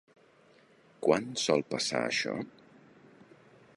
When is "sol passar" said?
1.43-2.01